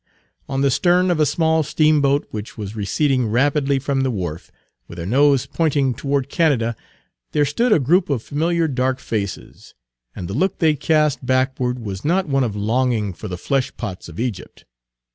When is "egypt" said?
14.19-14.65